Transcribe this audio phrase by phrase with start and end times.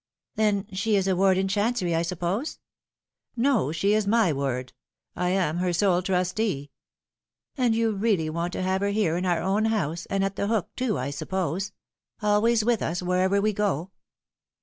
[0.35, 2.57] "Then she is a ward in Chancery, I suppose
[3.37, 4.73] ?""No, she is my ward.
[5.15, 6.71] I am her sole trustee.""
[7.55, 10.47] And you really want to have her here in our own house, and at The
[10.47, 11.71] Hook, too, I suppose.
[12.19, 13.91] Always with us wherever we go."